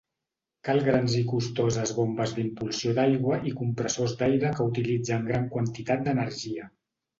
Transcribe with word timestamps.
Cal 0.69 0.79
grans 0.85 1.17
i 1.19 1.19
costoses 1.31 1.93
bombes 1.97 2.33
d'impulsió 2.39 2.95
d'aigua 3.01 3.39
i 3.51 3.55
compressors 3.61 4.17
d'aire 4.23 4.53
que 4.59 4.69
utilitzen 4.73 5.31
gran 5.31 5.49
quantitat 5.55 6.05
d'energia. 6.11 6.69